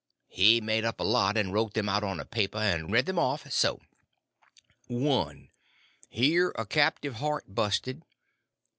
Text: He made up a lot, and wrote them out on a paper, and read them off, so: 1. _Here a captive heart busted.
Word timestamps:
He 0.29 0.61
made 0.61 0.83
up 0.83 0.99
a 0.99 1.03
lot, 1.03 1.37
and 1.37 1.53
wrote 1.53 1.75
them 1.75 1.87
out 1.87 2.03
on 2.03 2.19
a 2.19 2.25
paper, 2.25 2.57
and 2.57 2.91
read 2.91 3.05
them 3.05 3.19
off, 3.19 3.51
so: 3.51 3.81
1. 4.87 5.49
_Here 6.11 6.51
a 6.55 6.65
captive 6.65 7.17
heart 7.17 7.43
busted. 7.53 8.01